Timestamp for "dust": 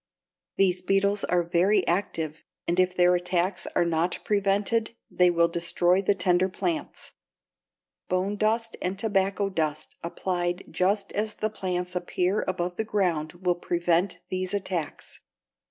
8.35-8.75, 9.51-9.97